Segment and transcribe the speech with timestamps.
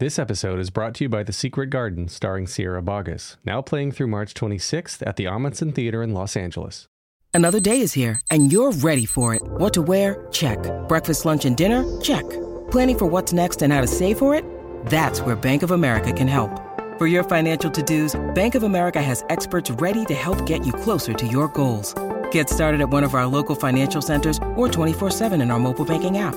[0.00, 3.90] This episode is brought to you by The Secret Garden, starring Sierra Boggess, now playing
[3.90, 6.86] through March 26th at the Ahmanson Theater in Los Angeles.
[7.34, 9.42] Another day is here, and you're ready for it.
[9.44, 10.24] What to wear?
[10.30, 10.60] Check.
[10.86, 11.82] Breakfast, lunch, and dinner?
[12.00, 12.22] Check.
[12.70, 14.44] Planning for what's next and how to save for it?
[14.86, 16.52] That's where Bank of America can help.
[16.96, 21.12] For your financial to-dos, Bank of America has experts ready to help get you closer
[21.12, 21.92] to your goals.
[22.30, 26.18] Get started at one of our local financial centers or 24-7 in our mobile banking
[26.18, 26.36] app.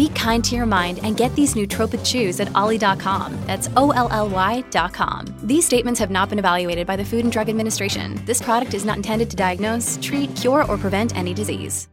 [0.00, 3.38] Be kind to your mind and get these nootropic chews at olly.com.
[3.44, 5.26] That's O L L Y.com.
[5.42, 8.18] These statements have not been evaluated by the Food and Drug Administration.
[8.24, 11.86] This product is not intended to diagnose, treat, cure, or prevent any disease.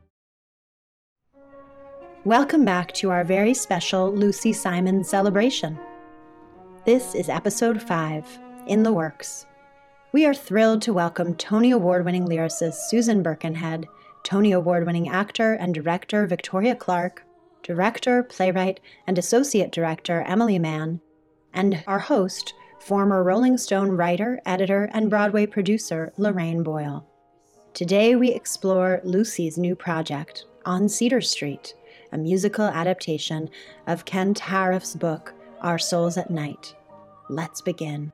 [2.24, 5.78] Welcome back to our very special Lucy Simon celebration.
[6.86, 9.46] This is episode 5, In the Works.
[10.14, 13.86] We are thrilled to welcome Tony Award winning lyricist Susan Birkenhead,
[14.24, 17.27] Tony Award winning actor and director Victoria Clark,
[17.68, 21.02] director, playwright, and associate director Emily Mann,
[21.54, 27.06] and our host, former Rolling Stone writer, editor, and Broadway producer Loraine Boyle.
[27.74, 31.76] Today we explore Lucy's new project, On Cedar Street
[32.12, 33.50] a musical adaptation
[33.86, 36.74] of Kent Haruf's book, Our Souls at Night.
[37.30, 38.14] Let's begin.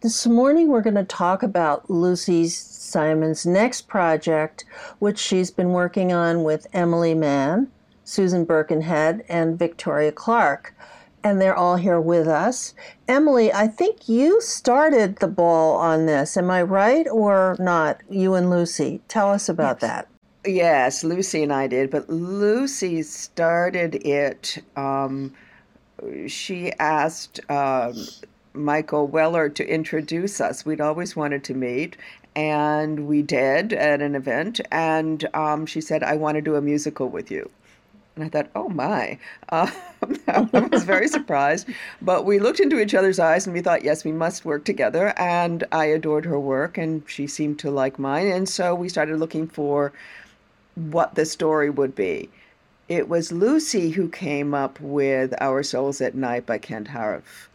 [0.00, 4.64] This morning, we're going to talk about Lucy Simon's next project,
[4.98, 7.70] which she's been working on with Emily Mann,
[8.08, 10.74] Susan Birkenhead, and Victoria Clark.
[11.22, 12.74] And they're all here with us.
[13.06, 16.36] Emily, I think you started the ball on this.
[16.36, 18.00] Am I right or not?
[18.08, 19.02] You and Lucy.
[19.08, 19.90] Tell us about yes.
[19.90, 20.08] that.
[20.46, 24.62] Yes, Lucy and I did, but Lucy started it.
[24.76, 25.34] Um,
[26.26, 27.94] she asked um,
[28.54, 30.64] Michael Weller to introduce us.
[30.64, 31.98] We'd always wanted to meet,
[32.34, 34.62] and we did at an event.
[34.70, 37.50] And um, she said, I want to do a musical with you.
[38.18, 39.16] And I thought, oh my.
[39.48, 39.70] Uh,
[40.26, 40.40] I
[40.72, 41.68] was very surprised.
[42.02, 45.14] But we looked into each other's eyes and we thought, yes, we must work together.
[45.16, 48.26] And I adored her work and she seemed to like mine.
[48.26, 49.92] And so we started looking for
[50.74, 52.28] what the story would be.
[52.88, 57.48] It was Lucy who came up with Our Souls at Night by Kent Haruf.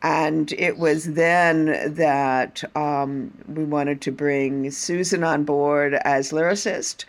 [0.00, 7.04] And it was then that um, we wanted to bring Susan on board as lyricist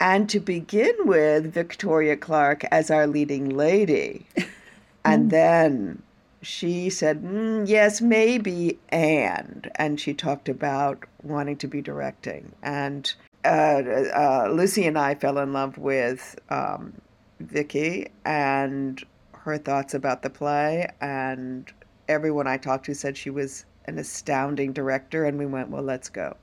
[0.00, 4.26] and to begin with Victoria Clark as our leading lady.
[5.04, 6.02] and then
[6.42, 9.70] she said, mm, yes, maybe, and.
[9.76, 12.52] And she talked about wanting to be directing.
[12.62, 13.12] And
[13.44, 13.82] uh,
[14.14, 16.94] uh, Lucy and I fell in love with um,
[17.40, 19.02] Vicky and
[19.34, 21.70] her thoughts about the play, and
[22.08, 26.08] everyone I talked to said she was an astounding director, and we went, well, let's
[26.08, 26.36] go.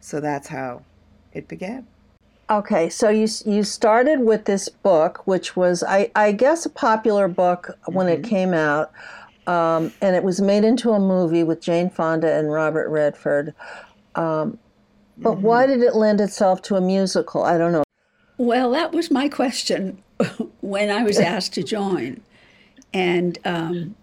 [0.00, 0.82] So that's how
[1.32, 1.86] it began.
[2.50, 7.28] Okay, so you you started with this book, which was I, I guess a popular
[7.28, 8.24] book when mm-hmm.
[8.24, 8.90] it came out,
[9.46, 13.54] um, and it was made into a movie with Jane Fonda and Robert Redford.
[14.14, 14.58] Um,
[15.18, 15.42] but mm-hmm.
[15.42, 17.42] why did it lend itself to a musical?
[17.42, 17.84] I don't know.
[18.38, 20.02] Well, that was my question
[20.62, 22.22] when I was asked to join,
[22.94, 23.94] and um,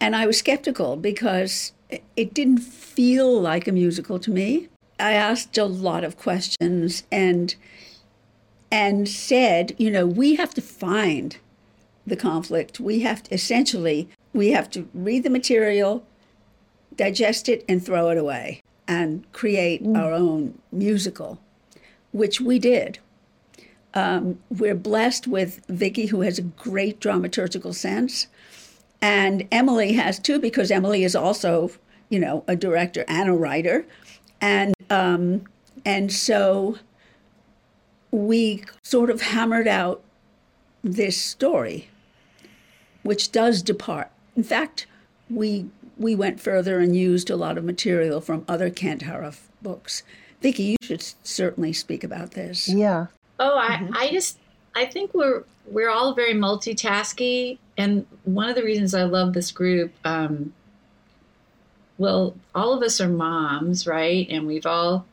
[0.00, 1.72] and I was skeptical because
[2.16, 4.68] it didn't feel like a musical to me.
[4.98, 7.54] I asked a lot of questions and
[8.70, 11.36] and said, you know, we have to find
[12.06, 12.80] the conflict.
[12.80, 16.04] We have to essentially we have to read the material,
[16.96, 19.96] digest it, and throw it away and create mm.
[19.96, 21.40] our own musical,
[22.12, 22.98] which we did.
[23.94, 28.26] Um, we're blessed with Vicky, who has a great dramaturgical sense,
[29.00, 31.70] and Emily has too, because Emily is also,
[32.08, 33.86] you know, a director and a writer,
[34.44, 35.42] and um,
[35.86, 36.76] and so
[38.10, 40.02] we sort of hammered out
[40.82, 41.88] this story,
[43.02, 44.10] which does depart.
[44.36, 44.86] In fact,
[45.30, 50.02] we we went further and used a lot of material from other Kent Haruf books.
[50.42, 52.68] Vicky, you should certainly speak about this.
[52.68, 53.06] Yeah.
[53.40, 53.96] Oh, I, mm-hmm.
[53.96, 54.38] I just
[54.74, 59.50] I think we're we're all very multitasky, and one of the reasons I love this
[59.50, 60.52] group, um,
[61.98, 64.26] well, all of us are moms, right?
[64.30, 65.06] And we've all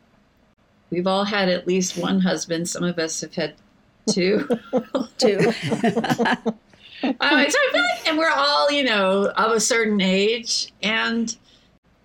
[0.90, 2.70] we've all had at least one husband.
[2.70, 3.56] Some of us have had
[4.10, 4.48] two,
[5.18, 5.40] two.
[5.52, 5.54] so
[7.20, 11.36] I feel like, and we're all, you know, of a certain age, and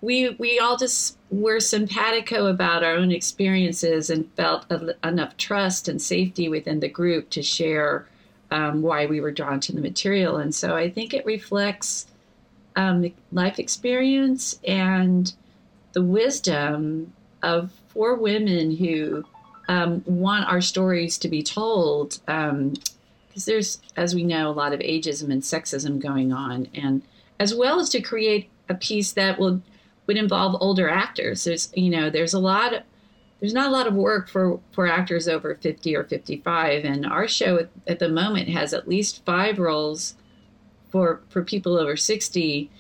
[0.00, 5.88] we we all just were simpatico about our own experiences and felt a, enough trust
[5.88, 8.06] and safety within the group to share
[8.50, 10.37] um, why we were drawn to the material.
[10.37, 12.06] And so I think it reflects
[12.76, 15.32] um, life experience and
[15.93, 17.12] the wisdom
[17.43, 19.25] of four women who
[19.69, 22.20] um, want our stories to be told.
[22.26, 22.75] Because um,
[23.46, 27.02] there's, as we know, a lot of ageism and sexism going on, and
[27.40, 29.62] as well as to create a piece that will
[30.06, 31.44] would involve older actors.
[31.44, 32.82] There's, you know, there's a lot of
[33.40, 37.29] there's not a lot of work for for actors over 50 or 55 and our
[37.29, 40.14] show at, at, the moment has at least five roles
[40.96, 42.70] for for people over 60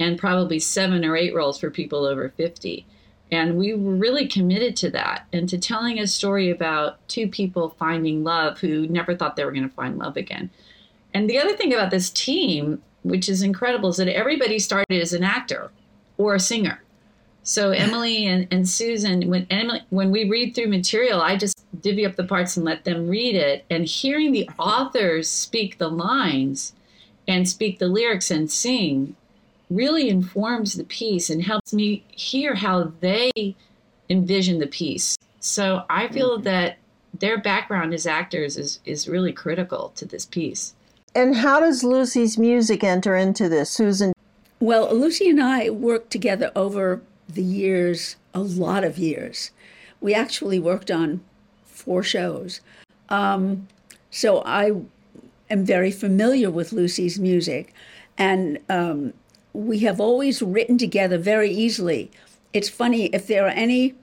[0.00, 2.86] and probably seven or eight roles for people over 50
[3.30, 5.26] and we were really committed to that.
[5.32, 9.50] And to telling a story about two people finding love who never thought they were
[9.50, 10.48] going to find love again.
[11.12, 15.12] And the other thing about this team which is incredible is that everybody started as
[15.12, 15.70] an actor
[16.18, 16.82] or a singer.
[17.44, 22.04] So Emily and, and Susan, when Emily, when we read through material, I just divvy
[22.04, 23.64] up the parts and let them read it.
[23.70, 26.72] And hearing the authors speak the lines
[27.28, 29.16] and speak the lyrics and sing
[29.70, 33.30] really informs the piece and helps me hear how they
[34.08, 35.16] envision the piece.
[35.40, 36.44] So I feel mm-hmm.
[36.44, 36.78] that
[37.18, 40.74] their background as actors is, is really critical to this piece.
[41.14, 44.12] And how does Lucy's music enter into this, Susan?
[44.60, 49.50] Well, Lucy and I worked together over the years, a lot of years.
[50.00, 51.22] We actually worked on
[51.64, 52.60] four shows.
[53.08, 53.68] Um,
[54.10, 54.72] so I
[55.50, 57.74] am very familiar with Lucy's music.
[58.18, 59.12] And um,
[59.52, 62.10] we have always written together very easily.
[62.52, 63.94] It's funny, if there are any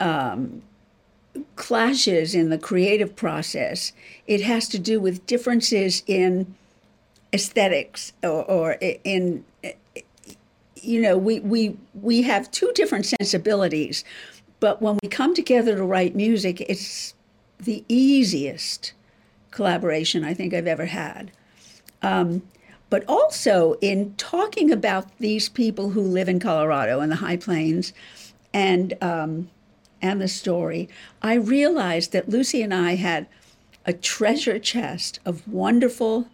[0.00, 0.62] um,
[1.56, 3.92] clashes in the creative process,
[4.26, 6.54] it has to do with differences in
[7.32, 9.44] aesthetics or, or in
[10.86, 14.04] you know, we, we, we have two different sensibilities,
[14.60, 17.14] but when we come together to write music, it's
[17.58, 18.92] the easiest
[19.56, 21.32] collaboration I think I've ever had.
[22.02, 22.42] Um,
[22.90, 27.94] but also in talking about these people who live in Colorado and the High Plains
[28.52, 29.50] and, um,
[30.02, 30.88] and the story,
[31.22, 33.26] I realized that Lucy and I had
[33.86, 36.28] a treasure chest of wonderful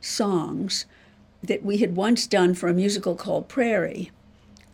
[0.00, 0.84] songs
[1.42, 4.10] that we had once done for a musical called Prairie.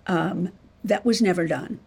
[0.09, 0.51] Um,
[0.83, 1.79] that was never done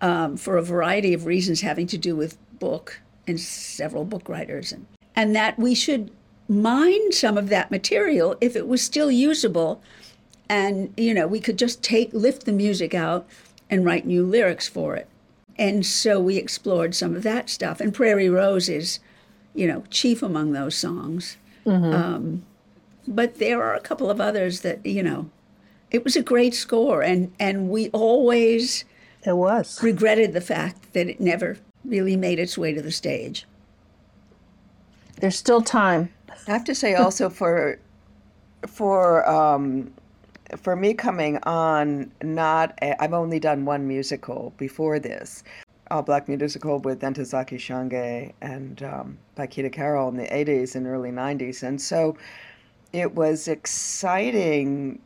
[0.00, 4.72] um, for a variety of reasons having to do with book and several book writers.
[4.72, 6.10] And, and that we should
[6.48, 9.82] mine some of that material if it was still usable.
[10.48, 13.26] And, you know, we could just take, lift the music out
[13.68, 15.08] and write new lyrics for it.
[15.58, 17.80] And so we explored some of that stuff.
[17.80, 19.00] And Prairie Rose is,
[19.54, 21.36] you know, chief among those songs.
[21.64, 21.92] Mm-hmm.
[21.92, 22.42] Um,
[23.06, 25.30] but there are a couple of others that you know
[25.90, 28.84] it was a great score and and we always
[29.24, 31.58] it was regretted the fact that it never
[31.88, 33.46] really made its way to the stage.
[35.20, 36.12] There's still time.
[36.46, 37.78] I have to say also for
[38.66, 39.92] for um
[40.56, 45.42] for me coming on not i have only done one musical before this
[45.90, 51.10] all black musical with Ntozake Shange and um, Baikida Carroll in the 80s and early
[51.10, 52.16] 90s and so
[52.92, 55.00] it was exciting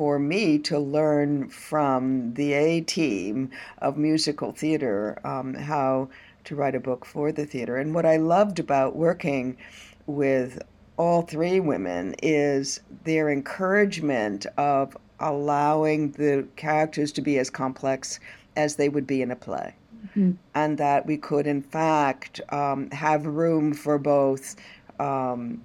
[0.00, 3.50] for me to learn from the A team
[3.82, 6.08] of musical theater um, how
[6.44, 7.76] to write a book for the theater.
[7.76, 9.58] And what I loved about working
[10.06, 10.62] with
[10.96, 18.20] all three women is their encouragement of allowing the characters to be as complex
[18.56, 19.74] as they would be in a play.
[20.06, 20.30] Mm-hmm.
[20.54, 24.56] And that we could, in fact, um, have room for both.
[24.98, 25.62] Um,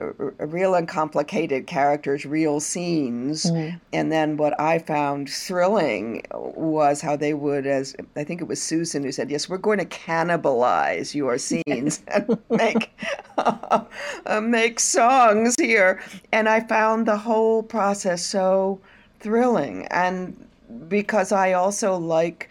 [0.00, 3.44] real uncomplicated characters, real scenes.
[3.44, 3.76] Mm-hmm.
[3.92, 8.62] And then what I found thrilling was how they would, as I think it was
[8.62, 12.90] Susan who said, "Yes, we're going to cannibalize your scenes and make
[13.38, 13.84] uh,
[14.42, 16.00] make songs here."
[16.32, 18.80] And I found the whole process so
[19.20, 20.48] thrilling, and
[20.88, 22.50] because I also like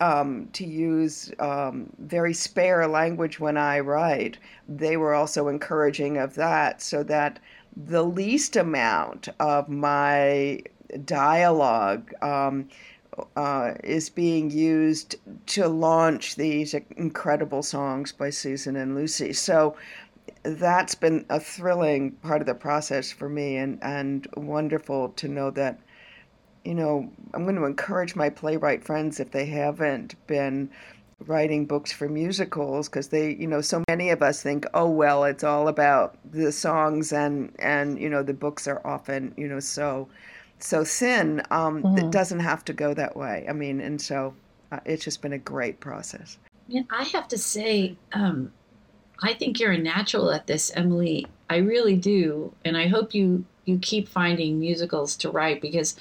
[0.00, 6.34] um, to use um, very spare language when I write, they were also encouraging of
[6.34, 7.38] that so that
[7.76, 10.60] the least amount of my
[11.04, 12.68] dialogue um,
[13.36, 19.32] uh, is being used to launch these incredible songs by Susan and Lucy.
[19.32, 19.76] So
[20.42, 25.50] that's been a thrilling part of the process for me and, and wonderful to know
[25.50, 25.80] that
[26.64, 30.70] you know, I'm going to encourage my playwright friends if they haven't been
[31.26, 35.24] writing books for musicals because they you know so many of us think oh well
[35.24, 39.60] it's all about the songs and and you know the books are often you know
[39.60, 40.08] so
[40.58, 41.98] so thin um mm-hmm.
[41.98, 43.44] it doesn't have to go that way.
[43.48, 44.34] I mean and so
[44.72, 46.38] uh, it's just been a great process.
[46.68, 48.52] Yeah i have to say um
[49.22, 51.26] i think you're a natural at this emily.
[51.50, 55.96] I really do and i hope you you keep finding musicals to write because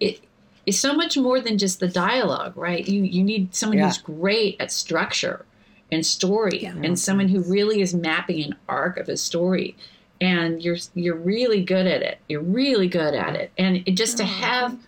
[0.00, 0.20] it
[0.66, 2.86] is so much more than just the dialogue, right?
[2.86, 3.86] You you need someone yeah.
[3.86, 5.44] who's great at structure
[5.92, 6.74] and story, yeah.
[6.82, 9.76] and someone who really is mapping an arc of a story.
[10.20, 12.18] And you're you're really good at it.
[12.28, 13.50] You're really good at it.
[13.58, 14.78] And it, just to have,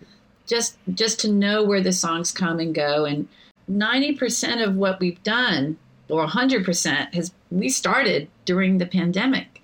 [0.47, 3.27] just just to know where the songs come and go, and
[3.67, 5.77] ninety percent of what we've done,
[6.09, 9.61] or hundred percent, has we started during the pandemic,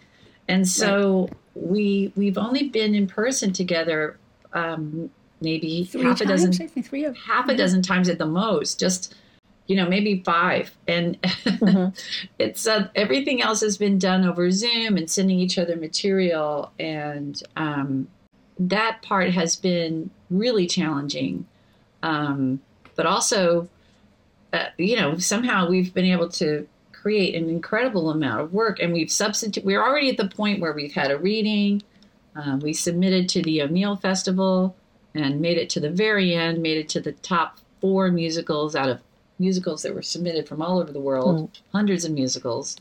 [0.48, 1.34] and so right.
[1.56, 4.18] we we've only been in person together
[4.52, 5.10] um,
[5.44, 8.18] maybe three half times, a dozen, I think three of, half a dozen times at
[8.18, 8.80] the most.
[8.80, 9.16] Just
[9.68, 11.90] you know, maybe five, and mm-hmm.
[12.38, 17.42] it's uh, everything else has been done over Zoom and sending each other material, and
[17.56, 18.08] um,
[18.60, 21.46] that part has been really challenging.
[22.02, 22.62] Um,
[22.96, 23.70] but also,
[24.52, 28.92] uh, you know, somehow we've been able to create an incredible amount of work, and
[28.92, 31.82] we've substituted We're already at the point where we've had a reading.
[32.36, 34.76] Um, we submitted to the O'Neill Festival
[35.16, 38.90] and made it to the very end, made it to the top four musicals out
[38.90, 39.00] of
[39.40, 41.62] musicals that were submitted from all over the world, mm.
[41.72, 42.78] hundreds of musicals.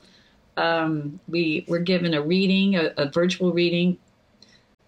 [0.57, 3.97] Um, we were given a reading, a, a, virtual reading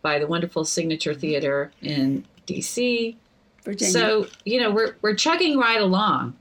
[0.03, 3.17] by the wonderful Signature Theater in DC.
[3.65, 3.93] Virginia.
[3.93, 6.37] So, you know, we're, we're chugging right along.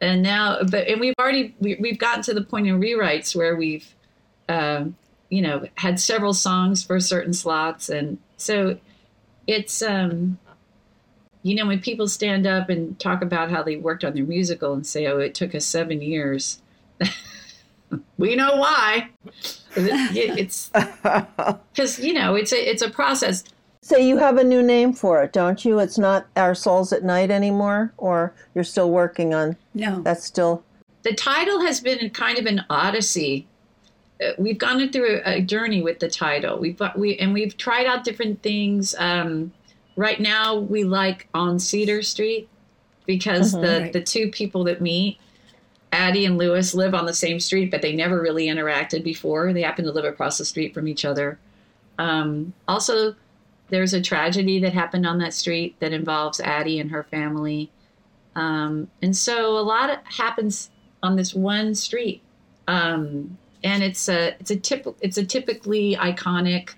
[0.00, 3.54] And now, but, and we've already, we, we've gotten to the point in rewrites where
[3.54, 3.94] we've,
[4.48, 4.96] um,
[5.30, 7.88] you know, had several songs for certain slots.
[7.88, 8.76] And so
[9.46, 10.38] it's, um,
[11.44, 14.72] you know, when people stand up and talk about how they worked on their musical
[14.72, 16.62] and say, "Oh, it took us seven years,"
[18.18, 19.10] we know why.
[19.76, 20.70] It's
[21.72, 23.44] because you know it's a it's a process.
[23.82, 25.78] So you have a new name for it, don't you?
[25.78, 29.58] It's not Our Souls at Night anymore, or you're still working on?
[29.74, 30.64] No, that's still.
[31.02, 33.46] The title has been kind of an odyssey.
[34.18, 36.58] Uh, we've gone through a, a, journey with the title.
[36.58, 38.94] We've we and we've tried out different things.
[38.98, 39.52] Um,
[39.96, 42.48] right now we like on Cedar Street
[43.06, 43.92] because mm-hmm, the right.
[43.92, 45.18] the two people that meet,
[45.92, 49.52] Addie and Lewis, live on the same street, but they never really interacted before.
[49.52, 51.38] They happen to live across the street from each other.
[51.98, 53.14] Um, also,
[53.68, 57.70] there's a tragedy that happened on that street that involves Addie and her family,
[58.36, 60.70] um, and so a lot happens
[61.02, 62.22] on this one street.
[62.66, 66.74] Um, and it's a it's a tip it's a typically iconic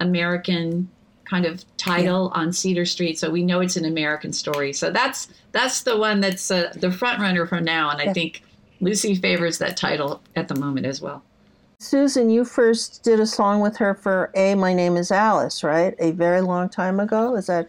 [0.00, 0.90] American
[1.26, 2.40] kind of title yeah.
[2.40, 4.72] on Cedar Street, so we know it's an American story.
[4.72, 8.42] So that's that's the one that's uh, the front runner for now, and I think
[8.80, 11.22] Lucy favors that title at the moment as well.
[11.78, 15.94] Susan, you first did a song with her for "A My Name Is Alice," right?
[15.98, 17.36] A very long time ago.
[17.36, 17.68] Is that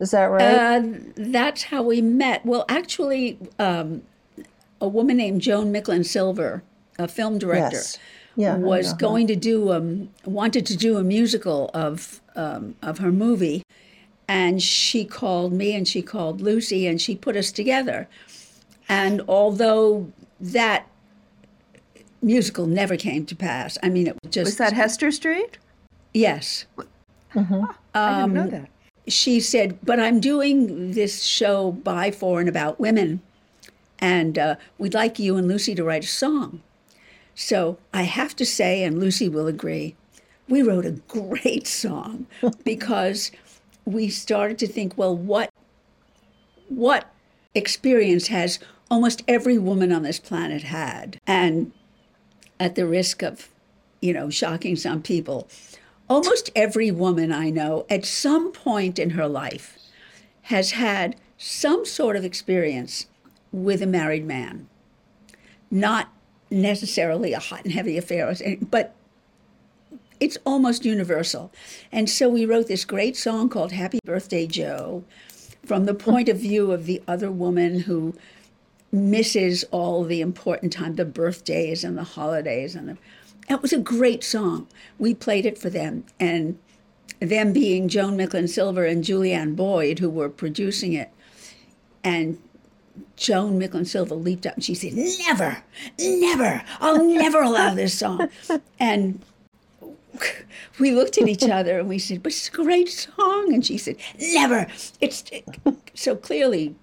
[0.00, 0.42] is that right?
[0.42, 0.82] Uh,
[1.16, 2.44] that's how we met.
[2.44, 4.02] Well, actually, um,
[4.80, 6.62] a woman named Joan Micklin Silver,
[6.98, 7.76] a film director.
[7.76, 7.98] Yes
[8.38, 13.12] yeah, was going to do um wanted to do a musical of um, of her
[13.12, 13.62] movie,
[14.26, 18.08] and she called me and she called Lucy and she put us together,
[18.88, 20.86] and although that
[22.22, 25.58] musical never came to pass, I mean it was just was that Hester Street.
[26.14, 26.64] Yes.
[27.34, 27.64] Mm-hmm.
[27.94, 28.70] I didn't know um, that.
[29.08, 33.20] She said, "But I'm doing this show by, for, and about women,
[33.98, 36.62] and uh, we'd like you and Lucy to write a song."
[37.34, 39.94] So I have to say, and Lucy will agree,
[40.48, 42.26] we wrote a great song
[42.64, 43.30] because
[43.84, 45.50] we started to think, well, what
[46.68, 47.10] what
[47.54, 48.58] experience has
[48.90, 51.18] almost every woman on this planet had?
[51.26, 51.72] And
[52.60, 53.48] at the risk of,
[54.00, 55.48] you know, shocking some people,
[56.08, 59.78] almost every woman I know at some point in her life
[60.42, 63.06] has had some sort of experience
[63.52, 64.68] with a married man.
[65.70, 66.08] Not
[66.50, 68.34] necessarily a hot and heavy affair,
[68.70, 68.94] but
[70.20, 71.52] it's almost universal.
[71.92, 75.04] And so we wrote this great song called Happy Birthday Joe
[75.64, 78.14] from the point of view of the other woman who
[78.90, 82.74] misses all the important time, the birthdays and the holidays.
[82.74, 82.98] And the,
[83.48, 84.66] it was a great song.
[84.98, 86.04] We played it for them.
[86.18, 86.58] And
[87.20, 91.10] them being Joan Micklin Silver and Julianne Boyd, who were producing it.
[92.04, 92.38] And
[93.16, 95.62] Joan Micklin Silver leaped up and she said, Never,
[95.98, 98.28] never, I'll never allow this song.
[98.80, 99.20] And
[100.78, 103.52] we looked at each other and we said, But it's a great song.
[103.52, 104.66] And she said, Never.
[105.00, 105.24] It's
[105.94, 106.74] so clearly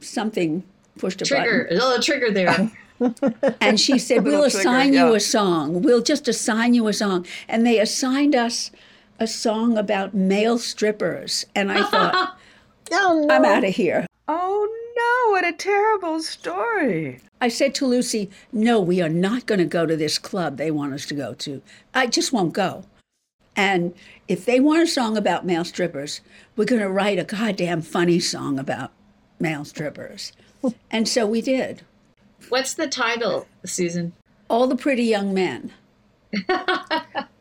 [0.00, 0.64] something
[0.98, 1.78] pushed a trigger, button.
[1.78, 2.70] a little trigger there.
[3.60, 5.16] and she said, "We'll trigger, assign you yeah.
[5.16, 5.82] a song.
[5.82, 8.70] We'll just assign you a song." And they assigned us
[9.18, 12.38] a song about male strippers, and I thought,
[12.92, 13.34] Oh, no.
[13.34, 14.81] "I'm out of here." Oh no,
[15.32, 17.18] what a terrible story.
[17.40, 20.70] I said to Lucy, "No, we are not going to go to this club they
[20.70, 21.62] want us to go to.
[21.94, 22.84] I just won't go."
[23.56, 23.94] And
[24.28, 26.20] if they want a song about male strippers,
[26.54, 28.92] we're going to write a goddamn funny song about
[29.40, 30.32] male strippers.
[30.92, 31.82] And so we did.
[32.48, 34.12] What's the title, Susan?
[34.48, 35.72] All the pretty young men.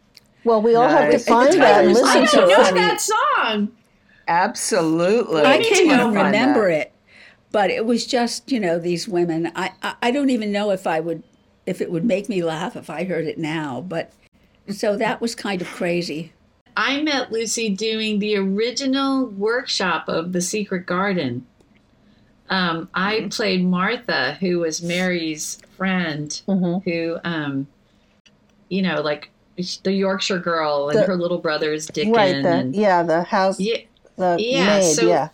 [0.44, 2.74] Well, we all have to find that and listen I to don't know it.
[2.74, 3.72] that song.
[4.28, 5.42] Absolutely.
[5.44, 6.88] I can't even remember that.
[6.88, 6.91] it,
[7.52, 9.52] but it was just you know these women.
[9.56, 11.24] I, I I don't even know if I would
[11.66, 13.82] if it would make me laugh if I heard it now.
[13.82, 14.12] But
[14.70, 16.34] so that was kind of crazy.
[16.78, 21.46] I met Lucy doing the original workshop of The Secret Garden.
[22.50, 27.68] Um, I played Martha, who was Mary's friend, who, um,
[28.70, 29.30] you know, like
[29.84, 32.14] the Yorkshire girl, and The- her little brother's Dickon.
[32.14, 33.78] Right, the, and, yeah, the house, yeah,
[34.18, 35.30] the yeah, maid, so- yeah.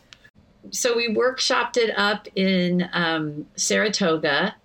[0.72, 4.56] So we workshopped it up in um, Saratoga,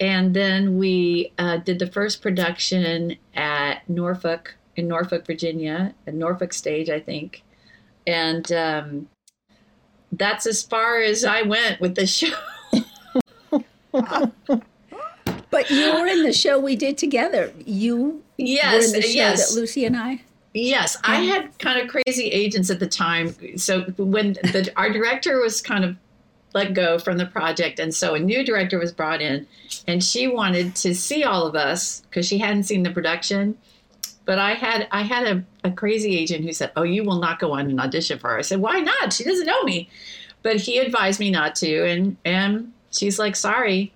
[0.00, 6.52] and then we uh, did the first production at Norfolk in Norfolk, Virginia, at Norfolk
[6.52, 7.42] Stage, I think,
[8.06, 9.08] and um,
[10.12, 12.34] that's as far as I went with the show.
[15.50, 17.52] But you were in the show we did together.
[17.64, 19.48] You were in yes, the show yes.
[19.48, 20.20] that Lucy and I.
[20.58, 23.34] Yes, I had kind of crazy agents at the time.
[23.56, 25.96] So when the, our director was kind of
[26.52, 29.46] let go from the project, and so a new director was brought in,
[29.86, 33.56] and she wanted to see all of us because she hadn't seen the production.
[34.24, 37.38] But I had I had a, a crazy agent who said, "Oh, you will not
[37.38, 39.12] go on an audition for her." I said, "Why not?
[39.12, 39.88] She doesn't know me."
[40.42, 43.92] But he advised me not to, and and she's like, "Sorry,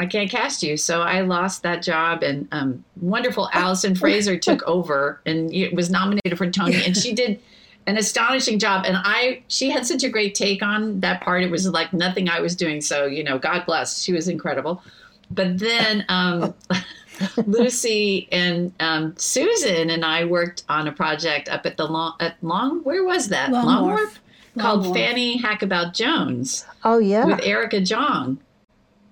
[0.00, 0.76] I can't cast you.
[0.76, 6.36] So I lost that job, and um, wonderful Alison Fraser took over and was nominated
[6.38, 7.38] for Tony, and she did
[7.86, 8.84] an astonishing job.
[8.86, 11.42] And I, she had such a great take on that part.
[11.42, 12.80] It was like nothing I was doing.
[12.80, 14.82] So you know, God bless, she was incredible.
[15.30, 16.54] But then um,
[17.46, 22.36] Lucy and um, Susan and I worked on a project up at the long, at
[22.42, 22.80] Long.
[22.84, 23.50] Where was that?
[23.50, 24.00] Long Long Wharf.
[24.00, 24.20] Wharf?
[24.58, 24.96] Called Long Wharf.
[24.98, 27.24] Fanny Hackabout Jones Oh, yeah.
[27.24, 28.38] with Erica Jong,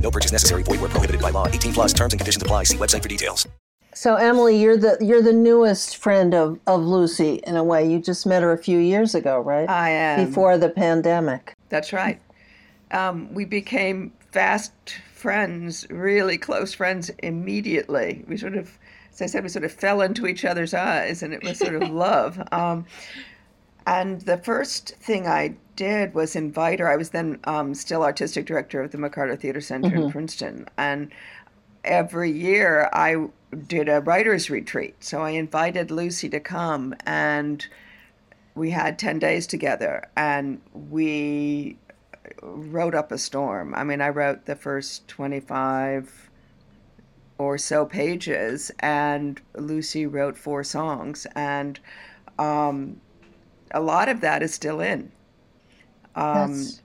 [0.00, 0.62] No purchase necessary.
[0.62, 1.46] Void where prohibited by law.
[1.46, 2.64] 18 plus terms and conditions apply.
[2.64, 3.46] See website for details.
[3.92, 7.86] So Emily, you're the you're the newest friend of, of Lucy in a way.
[7.90, 9.68] You just met her a few years ago, right?
[9.68, 10.26] I am.
[10.26, 11.54] Before the pandemic.
[11.68, 12.20] That's right.
[12.92, 14.72] Um, we became fast
[15.12, 18.24] friends, really close friends immediately.
[18.26, 18.78] We sort of,
[19.12, 21.74] as I said, we sort of fell into each other's eyes, and it was sort
[21.74, 22.40] of love.
[22.52, 22.86] Um,
[23.86, 26.90] and the first thing I did was invite her.
[26.90, 31.10] I was then um, still artistic director of the McCarter Theater Center in Princeton, and
[31.84, 33.28] every year I
[33.66, 35.02] did a writers' retreat.
[35.02, 37.66] So I invited Lucy to come, and
[38.54, 41.76] we had 10 days together, and we
[42.42, 43.74] wrote up a storm.
[43.74, 46.30] I mean, I wrote the first 25
[47.38, 51.80] or so pages, and Lucy wrote four songs, and
[52.38, 53.00] um,
[53.72, 55.12] a lot of that is still in.
[56.14, 56.82] Um, That's-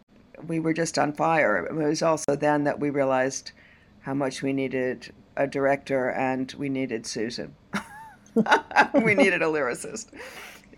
[0.48, 1.66] we were just on fire.
[1.66, 3.52] It was also then that we realized
[4.02, 7.56] how much we needed a director and we needed Susan.
[8.94, 10.08] we needed a lyricist.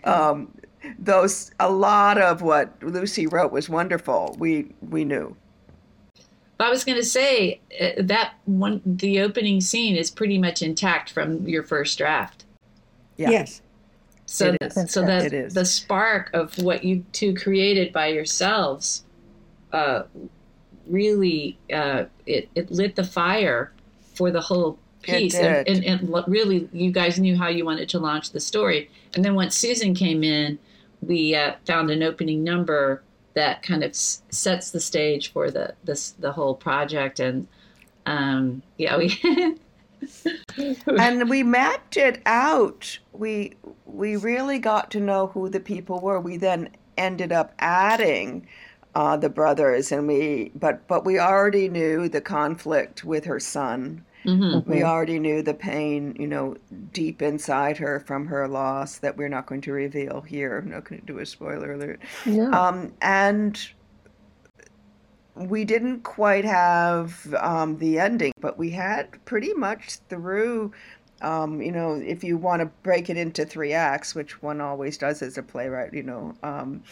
[0.04, 0.54] Um,
[1.00, 4.36] those a lot of what Lucy wrote was wonderful.
[4.39, 5.36] We we knew.
[6.60, 11.12] I was going to say uh, that one, the opening scene is pretty much intact
[11.12, 12.46] from your first draft.
[13.15, 13.30] Yeah.
[13.30, 13.62] Yes.
[14.30, 14.92] So, It is.
[14.92, 15.54] so that It is.
[15.54, 19.04] the spark of what you two created by yourselves
[19.72, 20.04] uh,
[20.86, 23.72] really uh, it it lit the fire
[24.13, 25.34] for the whole piece,
[25.68, 28.90] and, and and really you guys knew how you wanted to launch the story.
[29.16, 30.60] And then once Susan came in,
[31.02, 35.74] we uh, found an opening number that kind of s- sets the stage for the
[35.84, 37.48] this the whole project, and
[38.06, 39.18] um, yeah, we.
[40.99, 42.99] and we mapped it out.
[43.13, 43.53] We
[43.86, 46.19] we really got to know who the people were.
[46.19, 48.47] We then ended up adding
[48.95, 54.03] uh, the brothers, and we but but we already knew the conflict with her son.
[54.25, 54.65] Mhm.
[54.67, 56.57] We already knew the pain, you know,
[56.91, 60.57] deep inside her from her loss that we're not going to reveal here.
[60.57, 62.01] I'm not going to do a spoiler alert.
[62.25, 62.51] No.
[62.51, 63.57] Um, and
[65.38, 70.71] we didn't quite have um, the ending, but we had pretty much through.
[71.21, 74.97] Um, you know, if you want to break it into three acts, which one always
[74.97, 76.84] does as a playwright, you know, um,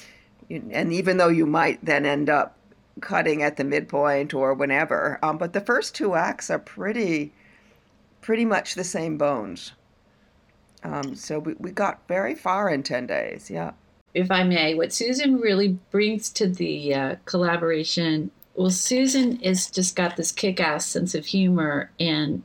[0.50, 2.58] and even though you might then end up
[3.02, 7.34] cutting at the midpoint or whenever, um, but the first two acts are pretty,
[8.22, 9.74] pretty much the same bones.
[10.84, 13.72] Um, so we, we got very far in 10 days, yeah.
[14.16, 18.32] If I may, what Susan really brings to the uh, collaboration.
[18.56, 22.42] Well, Susan is just got this kick-ass sense of humor and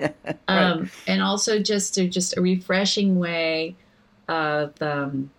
[0.48, 3.76] um, and also just a, just a refreshing way
[4.26, 5.30] of um,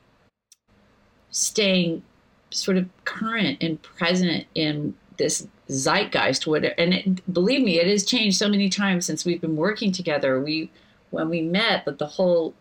[1.32, 2.04] staying
[2.52, 6.46] sort of current and present in this zeitgeist.
[6.46, 9.92] What and it, believe me, it has changed so many times since we've been working
[9.92, 10.40] together.
[10.40, 10.70] We
[11.10, 12.54] when we met, but the whole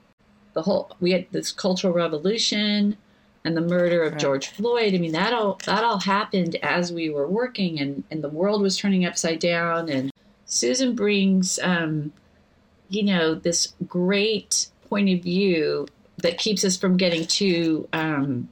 [0.55, 2.97] the whole we had this cultural revolution
[3.45, 4.21] and the murder of Right.
[4.21, 4.95] George Floyd.
[4.95, 8.63] I mean that all that all happened as we were working and and the world
[8.63, 10.11] was turning upside down and
[10.47, 12.13] Susan brings um
[12.89, 15.87] you know this great point of view
[16.19, 18.49] that keeps us from getting too um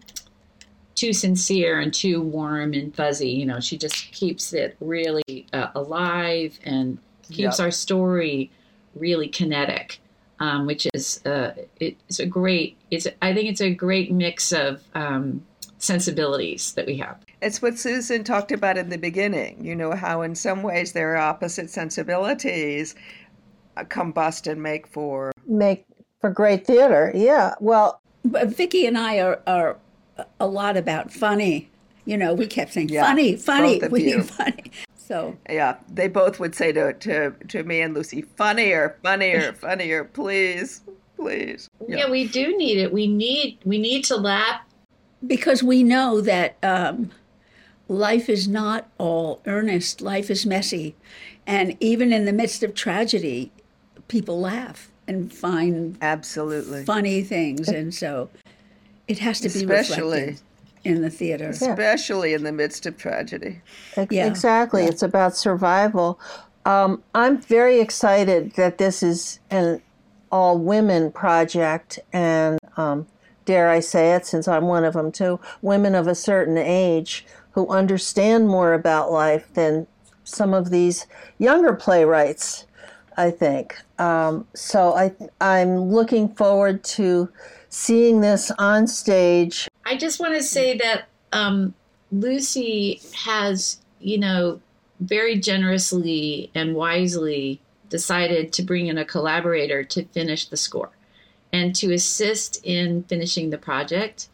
[0.94, 5.68] too sincere and too warm and fuzzy you know she just keeps it really uh,
[5.74, 6.98] alive and
[7.31, 7.61] keeps Yep.
[7.61, 8.50] our story
[8.94, 10.00] really kinetic
[10.40, 14.83] um, which is uh, it's a great it's I think it's a great mix of
[14.94, 15.44] um,
[15.79, 17.18] sensibilities that we have.
[17.42, 21.16] It's what Susan talked about in the beginning, you know, how in some ways their
[21.16, 22.94] opposite sensibilities
[23.76, 25.33] uh, combust and make for.
[25.46, 25.85] Make
[26.20, 27.12] for great theater.
[27.14, 27.55] Yeah.
[27.61, 29.79] Well, But Vicky and I are, are
[30.38, 31.70] a lot about funny.
[32.05, 34.18] You know, we kept saying Yeah, funny, funny, we you.
[34.18, 34.70] need funny.
[35.11, 40.05] So Yeah, they both would say to, to, to me and Lucy, funnier, funnier, funnier,
[40.05, 40.83] please,
[41.16, 41.68] please.
[41.88, 42.09] Yeah.
[42.09, 42.92] we do need it.
[42.92, 44.61] We need we need to laugh
[45.27, 47.11] because we know that um,
[47.88, 50.94] life is not all earnest, life is messy.
[51.44, 53.51] And even in the midst of tragedy,
[54.07, 57.68] people laugh and find absolutely funny things.
[57.68, 58.31] And so
[59.09, 60.40] it has to be Especially- reflected
[60.85, 61.49] in the theater.
[61.51, 63.61] Especially in the midst of tragedy.
[63.97, 64.85] Ex- Exactly.
[64.85, 66.19] It's about survival.
[66.64, 69.83] Um, I'm very excited that this is an
[70.31, 73.07] all women project, and um,
[73.45, 77.25] dare I say it, since I'm one of them too, women of a certain age
[77.53, 79.87] who understand more about life than
[80.23, 81.07] some of these
[81.38, 82.66] younger playwrights.
[83.16, 84.95] I think um, so.
[84.95, 87.29] I I'm looking forward to
[87.70, 89.68] seeing this on stage.
[89.87, 91.74] I just want to say that um,
[92.12, 94.61] Lucy has, you know,
[95.00, 100.90] very generously and wisely decided to bring in a collaborator to finish the score
[101.52, 104.28] and to assist in finishing the project.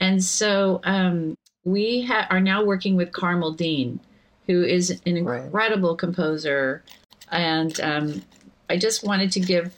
[0.00, 4.00] And so um, we ha- are now working with Carmel Dean,
[4.46, 6.82] who is an incredible composer.
[7.30, 8.22] And um,
[8.70, 9.74] I just wanted to give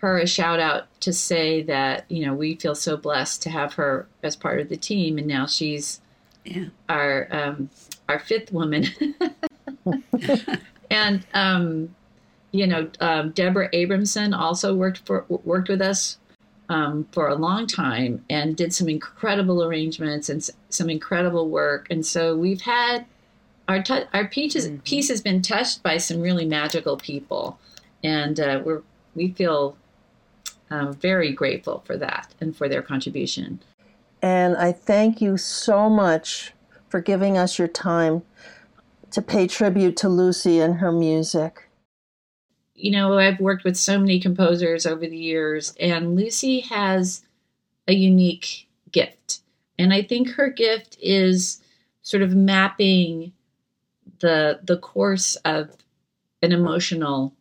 [0.00, 3.74] her a shout out to say that you know we feel so blessed to have
[3.74, 6.00] her as part of the team, and now she's
[6.44, 6.66] Yeah.
[6.88, 7.70] our um,
[8.08, 8.86] our fifth woman.
[10.90, 11.94] and um,
[12.52, 16.18] you know, um, Deborah Abramson also worked for worked with us
[16.68, 21.86] um, for a long time and did some incredible arrangements and s- some incredible work.
[21.90, 23.06] And so we've had
[23.68, 27.58] our tou our piece, is, piece has been touched by some really magical people,
[28.02, 28.82] and uh, we're
[29.14, 29.76] we feel
[30.70, 33.60] uh, very grateful for that and for their contribution.
[34.22, 36.52] And I thank you so much
[36.88, 38.22] for giving us your time
[39.12, 41.68] to pay tribute to Lucy and her music.
[42.74, 47.22] you know, I've worked with so many composers over the years, and Lucy has
[47.86, 49.40] a unique gift.
[49.78, 51.60] And I think her gift is
[52.02, 53.32] sort of mapping
[54.20, 55.70] the the course of
[56.42, 57.34] an emotional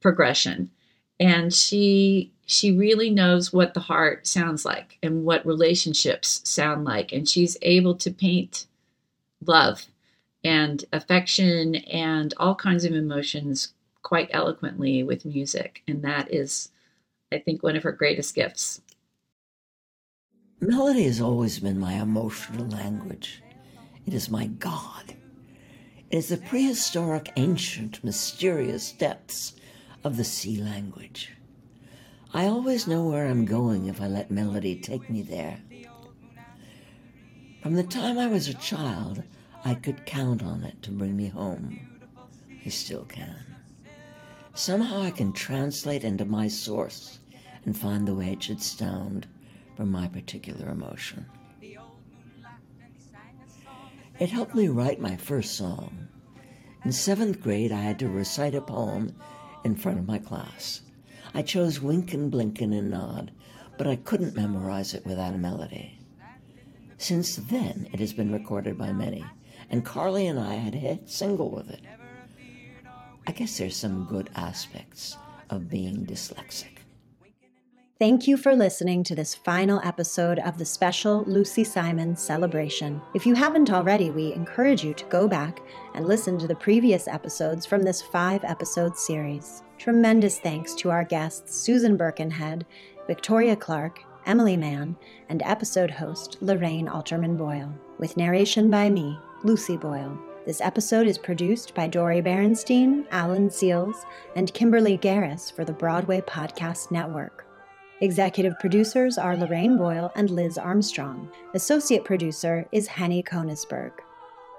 [0.00, 0.70] progression.
[1.18, 7.12] And she she really knows what the heart sounds like and what relationships sound like.
[7.12, 8.66] And she's able to paint
[9.46, 9.86] love
[10.42, 15.84] and affection and all kinds of emotions quite eloquently with music.
[15.86, 16.70] And that is,
[17.30, 18.80] I think, one of her greatest gifts.
[20.60, 23.44] Melody has always been my emotional language.
[24.06, 25.14] It is my God.
[26.10, 29.54] It is the prehistoric, ancient, mysterious depths
[30.02, 31.30] of the sea language.
[32.32, 35.58] I always know where I'm going if I let melody take me there.
[37.60, 39.22] From the time I was a child,
[39.64, 41.80] I could count on it to bring me home.
[42.64, 43.56] I still can.
[44.54, 47.18] Somehow I can translate into my source
[47.64, 49.26] and find the way it should sound
[49.76, 51.26] for my particular emotion.
[54.20, 56.08] It helped me write my first song.
[56.84, 59.16] In seventh grade, I had to recite a poem
[59.64, 60.82] in front of my class.
[61.34, 63.30] I chose Wynken, Blynken, and Nod,
[63.78, 65.98] but I couldn't memorize it without a melody.
[66.98, 69.24] Since then, it has been recorded by many,
[69.70, 71.80] and Carly and I had a hit single with it.
[73.26, 75.16] I guess there's some good aspects
[75.50, 76.78] of being dyslexic.
[77.98, 83.00] Thank you for listening to this final episode of the special Lucy Simon celebration.
[83.14, 85.60] If you haven't already, we encourage you to go back
[85.94, 89.62] and listen to the previous episodes from this five episode series.
[89.80, 92.66] Tremendous thanks to our guests Susan Birkenhead,
[93.06, 94.94] Victoria Clark, Emily Mann,
[95.30, 100.18] and episode host Loraine Alterman Boyle, with narration by me, Lucy Boyle.
[100.44, 104.04] This episode is produced by Dori Berinstein, Alan Seales,
[104.36, 107.46] and Kimberly Garris for the Broadway Podcast Network.
[108.02, 111.26] Executive producers are Loraine Boyle and Liz Armstrong.
[111.54, 113.92] Associate producer is Henny Konisberg.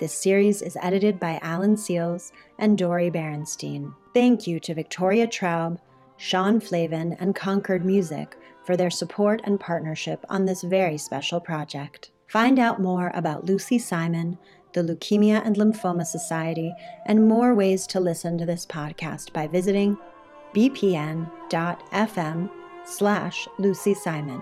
[0.02, 3.94] This series is edited by Alan Seales and Dori Berinstein.
[4.16, 5.78] Thank you to Victoria Traub,
[6.18, 8.36] Sean Flahaven, and Concord Music
[8.66, 12.10] for their support and partnership on this very special project.
[12.26, 14.40] Find out more about Lucy Simon,
[14.74, 16.74] the Leukemia and Lymphoma Society,
[17.06, 19.96] and more ways to listen to this podcast by visiting
[20.56, 22.50] bpn.fm
[22.86, 24.42] slash Lucy Simon.